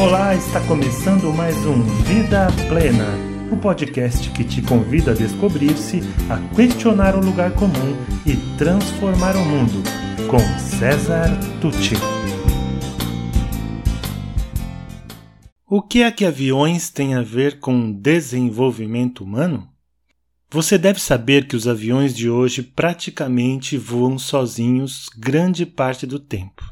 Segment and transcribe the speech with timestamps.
[0.00, 3.04] Olá, está começando mais um Vida Plena,
[3.50, 9.44] o podcast que te convida a descobrir-se, a questionar o lugar comum e transformar o
[9.44, 9.82] mundo,
[10.30, 11.28] com César
[11.60, 11.96] Tucci.
[15.66, 19.68] O que é que aviões têm a ver com desenvolvimento humano?
[20.48, 26.62] Você deve saber que os aviões de hoje praticamente voam sozinhos grande parte do tempo.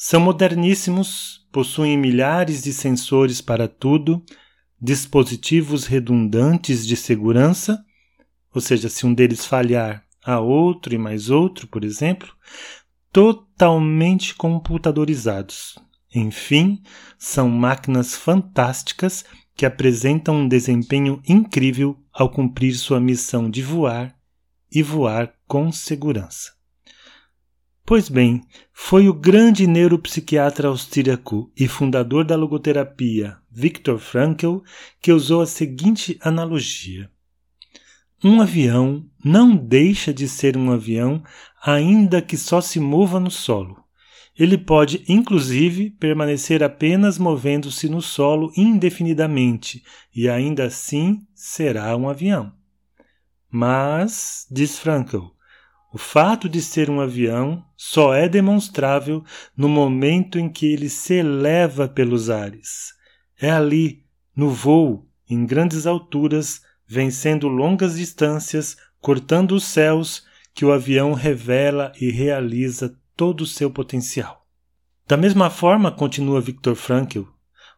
[0.00, 4.24] São moderníssimos, possuem milhares de sensores para tudo,
[4.80, 7.84] dispositivos redundantes de segurança,
[8.54, 12.32] ou seja, se um deles falhar, há outro e mais outro, por exemplo,
[13.12, 15.76] totalmente computadorizados.
[16.14, 16.80] Enfim,
[17.18, 24.16] são máquinas fantásticas que apresentam um desempenho incrível ao cumprir sua missão de voar
[24.70, 26.57] e voar com segurança.
[27.88, 34.58] Pois bem, foi o grande neuropsiquiatra austríaco e fundador da logoterapia, Viktor Frankl,
[35.00, 37.10] que usou a seguinte analogia:
[38.22, 41.22] Um avião não deixa de ser um avião
[41.62, 43.82] ainda que só se mova no solo.
[44.38, 49.82] Ele pode, inclusive, permanecer apenas movendo-se no solo indefinidamente
[50.14, 52.52] e ainda assim será um avião.
[53.50, 55.37] Mas, diz Frankl,
[55.92, 59.24] o fato de ser um avião só é demonstrável
[59.56, 62.92] no momento em que ele se eleva pelos ares.
[63.40, 64.04] É ali,
[64.36, 71.92] no voo, em grandes alturas, vencendo longas distâncias, cortando os céus, que o avião revela
[72.00, 74.46] e realiza todo o seu potencial.
[75.06, 77.22] Da mesma forma, continua Viktor Frankl,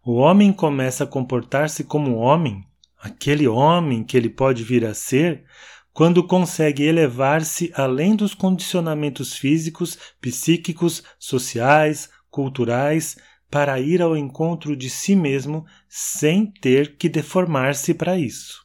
[0.04, 2.64] o homem começa a comportar-se como homem,
[2.98, 5.44] aquele homem que ele pode vir a ser,
[5.92, 13.16] quando consegue elevar-se além dos condicionamentos físicos, psíquicos, sociais, culturais,
[13.50, 18.64] para ir ao encontro de si mesmo sem ter que deformar-se para isso.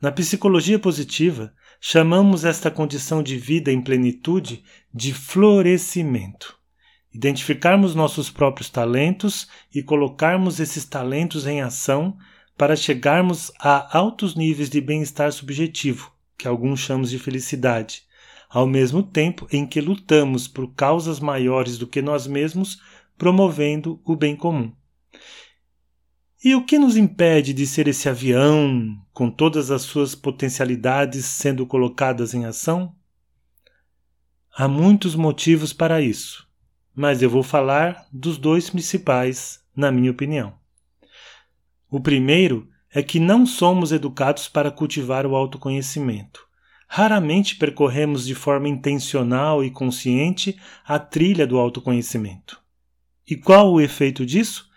[0.00, 4.62] Na psicologia positiva, chamamos esta condição de vida em plenitude
[4.92, 6.56] de florescimento.
[7.12, 12.16] Identificarmos nossos próprios talentos e colocarmos esses talentos em ação
[12.56, 18.04] para chegarmos a altos níveis de bem-estar subjetivo, que alguns chamamos de felicidade,
[18.48, 22.80] ao mesmo tempo em que lutamos por causas maiores do que nós mesmos,
[23.18, 24.72] promovendo o bem comum.
[26.42, 31.66] E o que nos impede de ser esse avião, com todas as suas potencialidades sendo
[31.66, 32.94] colocadas em ação?
[34.56, 36.48] Há muitos motivos para isso,
[36.94, 40.54] mas eu vou falar dos dois principais, na minha opinião.
[41.90, 46.46] O primeiro é que não somos educados para cultivar o autoconhecimento.
[46.88, 52.60] Raramente percorremos de forma intencional e consciente a trilha do autoconhecimento.
[53.28, 54.68] E qual o efeito disso?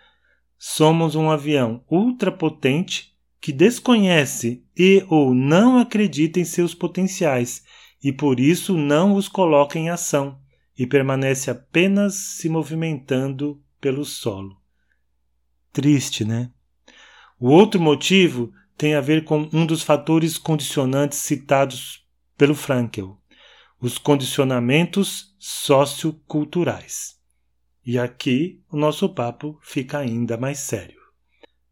[0.64, 7.64] somos um avião ultrapotente que desconhece e ou não acredita em seus potenciais
[8.00, 10.38] e por isso não os coloca em ação
[10.78, 14.56] e permanece apenas se movimentando pelo solo.
[15.72, 16.52] Triste, né?
[17.44, 22.06] O outro motivo tem a ver com um dos fatores condicionantes citados
[22.38, 23.18] pelo Frankel,
[23.80, 27.16] os condicionamentos socioculturais.
[27.84, 31.00] E aqui o nosso papo fica ainda mais sério.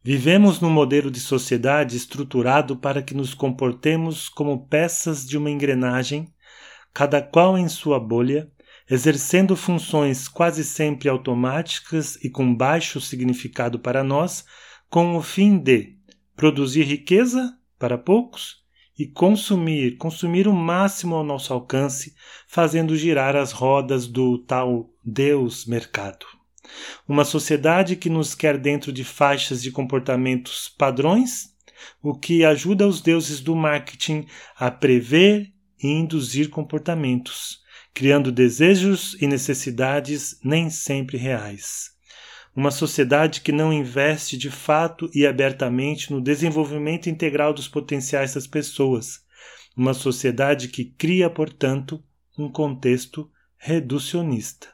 [0.03, 6.26] Vivemos num modelo de sociedade estruturado para que nos comportemos como peças de uma engrenagem,
[6.92, 8.50] cada qual em sua bolha,
[8.91, 14.44] exercendo funções quase sempre automáticas e com baixo significado para nós,
[14.90, 15.96] com o fim de
[16.34, 18.56] produzir riqueza para poucos
[18.98, 22.12] e consumir, consumir o máximo ao nosso alcance,
[22.48, 26.26] fazendo girar as rodas do tal Deus mercado.
[27.08, 31.50] Uma sociedade que nos quer dentro de faixas de comportamentos padrões,
[32.02, 37.60] o que ajuda os deuses do marketing a prever e induzir comportamentos,
[37.94, 41.99] criando desejos e necessidades nem sempre reais
[42.54, 48.47] uma sociedade que não investe de fato e abertamente no desenvolvimento integral dos potenciais das
[48.47, 49.24] pessoas,
[49.76, 52.02] uma sociedade que cria, portanto,
[52.36, 54.68] um contexto reducionista.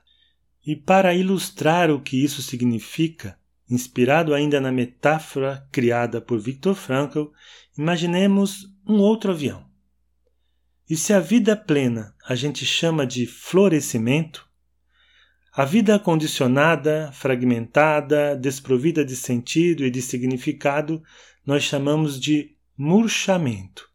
[0.65, 3.39] E para ilustrar o que isso significa,
[3.69, 7.27] inspirado ainda na metáfora criada por Viktor Frankl,
[7.77, 9.67] imaginemos um outro avião.
[10.89, 14.46] E se a vida plena a gente chama de florescimento,
[15.57, 21.03] a vida condicionada, fragmentada, desprovida de sentido e de significado,
[21.47, 23.89] nós chamamos de murchamento.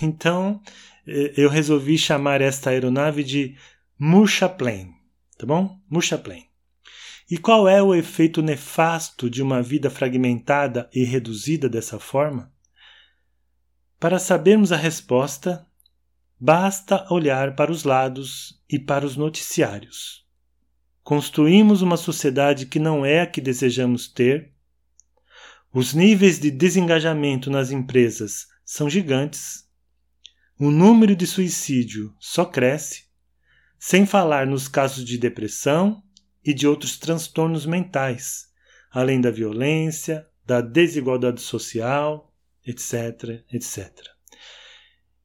[0.00, 0.62] Então,
[1.04, 3.56] eh, eu resolvi chamar esta aeronave de
[3.98, 4.94] Murchaplane,
[5.36, 5.76] tá bom?
[5.90, 6.48] Murchaplane.
[7.28, 12.52] E qual é o efeito nefasto de uma vida fragmentada e reduzida dessa forma?
[13.98, 15.66] Para sabermos a resposta,
[16.38, 20.22] basta olhar para os lados e para os noticiários.
[21.02, 24.52] Construímos uma sociedade que não é a que desejamos ter.
[25.72, 29.68] Os níveis de desengajamento nas empresas são gigantes.
[30.58, 33.04] O número de suicídio só cresce,
[33.78, 36.00] sem falar nos casos de depressão
[36.44, 38.46] e de outros transtornos mentais,
[38.90, 42.32] além da violência, da desigualdade social,
[42.64, 43.90] etc, etc.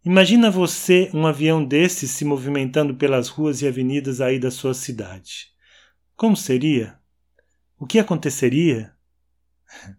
[0.03, 5.56] Imagina você um avião desse se movimentando pelas ruas e avenidas aí da sua cidade.
[6.17, 6.99] Como seria?
[7.77, 8.91] O que aconteceria?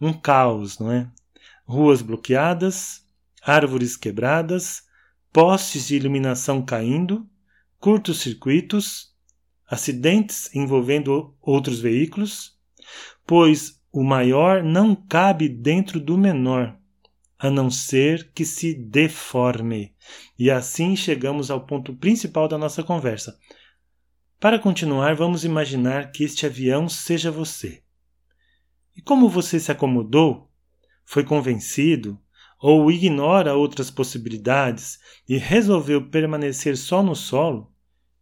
[0.00, 1.06] Um caos, não é?
[1.66, 3.04] Ruas bloqueadas,
[3.42, 4.84] árvores quebradas,
[5.30, 7.28] postes de iluminação caindo,
[7.78, 9.14] curtos-circuitos,
[9.68, 12.58] acidentes envolvendo outros veículos,
[13.26, 16.74] pois o maior não cabe dentro do menor,
[17.38, 19.94] a não ser que se deforme.
[20.38, 23.38] E assim chegamos ao ponto principal da nossa conversa.
[24.40, 27.82] Para continuar, vamos imaginar que este avião seja você.
[28.96, 30.50] E como você se acomodou,
[31.04, 32.18] foi convencido
[32.58, 34.98] ou ignora outras possibilidades
[35.28, 37.70] e resolveu permanecer só no solo,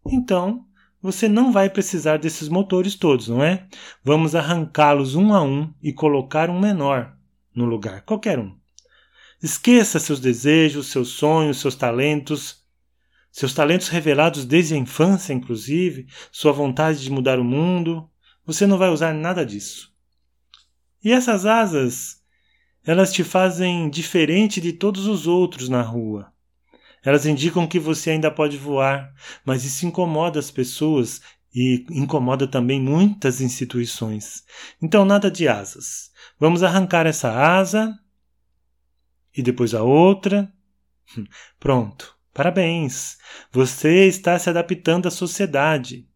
[0.05, 0.67] então
[1.01, 3.69] você não vai precisar desses motores todos, não é?
[4.03, 7.17] Vamos arrancá-los um a um e colocar um menor
[7.55, 8.59] no lugar, qualquer um.
[9.41, 12.67] Esqueça seus desejos, seus sonhos, seus talentos,
[13.31, 18.11] seus talentos revelados desde a infância, inclusive, sua vontade de mudar o mundo.
[18.45, 19.93] Você não vai usar nada disso.
[21.05, 22.23] E essas asas,
[22.85, 26.33] elas te fazem diferente de todos os outros na rua.
[27.05, 29.13] Elas indicam que você ainda pode voar,
[29.45, 31.21] mas isso incomoda as pessoas
[31.55, 34.43] e incomoda também muitas instituições.
[34.83, 36.11] Então, nada de asas.
[36.39, 37.97] Vamos arrancar essa asa
[39.37, 40.53] e depois a outra.
[41.59, 42.18] Pronto.
[42.39, 43.19] Parabéns!
[43.51, 46.07] Você está se adaptando à sociedade.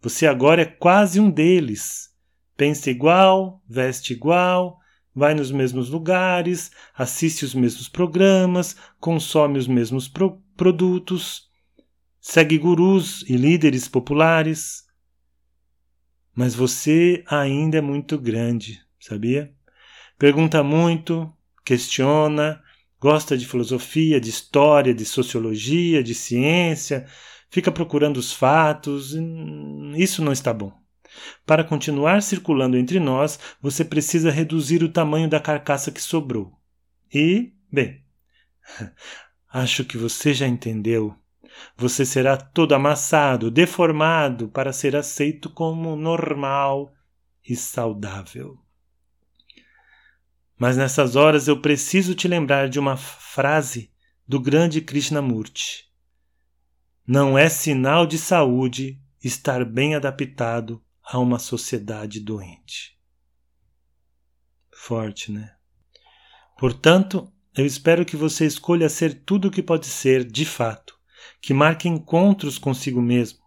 [0.00, 2.08] Você agora é quase um deles.
[2.56, 4.78] Pensa igual, veste igual,
[5.14, 11.50] vai nos mesmos lugares, assiste os mesmos programas, consome os mesmos pro produtos,
[12.18, 14.86] segue gurus e líderes populares.
[16.34, 19.52] Mas você ainda é muito grande, sabia?
[20.18, 21.30] Pergunta muito,
[21.62, 22.63] questiona,
[23.04, 27.04] gosta de filosofia, de história, de sociologia, de ciência,
[27.50, 29.14] fica procurando os fatos.
[29.94, 30.72] Isso não está bom.
[31.44, 36.58] Para continuar circulando entre nós, você precisa reduzir o tamanho da carcaça que sobrou.
[37.12, 38.02] E, bem,
[39.52, 41.14] acho que você já entendeu.
[41.76, 46.90] Você será todo amassado, deformado para ser aceito como normal
[47.46, 48.63] e saudável.
[50.56, 53.92] Mas nessas horas eu preciso te lembrar de uma frase
[54.26, 55.90] do grande Krishnamurti.
[57.06, 62.98] Não é sinal de saúde estar bem adaptado a uma sociedade doente.
[64.72, 65.54] Forte, né?
[66.58, 70.98] Portanto, eu espero que você escolha ser tudo o que pode ser de fato,
[71.40, 73.40] que marque encontros consigo mesmo,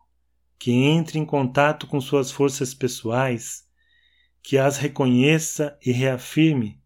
[0.60, 3.66] que entre em contato com suas forças pessoais,
[4.42, 6.82] que as reconheça e reafirme,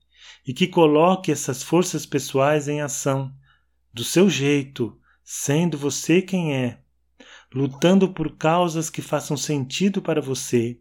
[0.45, 3.33] e que coloque essas forças pessoais em ação,
[3.93, 6.81] do seu jeito, sendo você quem é,
[7.53, 10.79] lutando por causas que façam sentido para você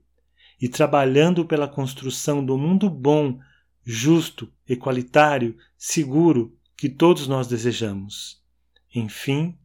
[0.61, 3.39] e trabalhando pela construção do mundo bom,
[3.85, 8.43] justo, equalitário, seguro que todos nós desejamos.
[8.95, 9.59] Enfim,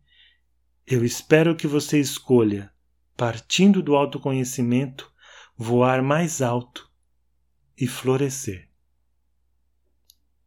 [0.88, 2.72] eu espero que você escolha,
[3.16, 5.12] partindo do autoconhecimento,
[5.58, 6.90] voar mais alto
[7.78, 8.70] e florescer.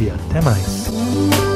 [0.00, 1.47] e até mais.